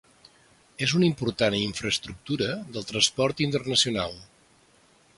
[0.85, 4.21] És una important infraestructura del transport internacional.